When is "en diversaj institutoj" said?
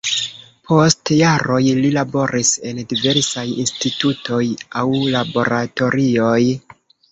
2.71-4.41